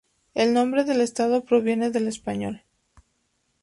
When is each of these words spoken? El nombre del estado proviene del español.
El 0.33 0.55
nombre 0.55 0.83
del 0.83 0.99
estado 0.99 1.43
proviene 1.45 1.91
del 1.91 2.07
español. 2.07 2.63